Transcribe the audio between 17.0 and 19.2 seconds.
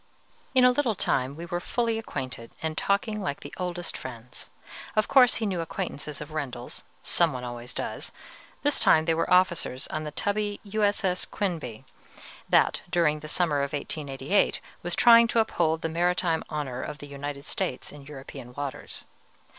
United States in European waters.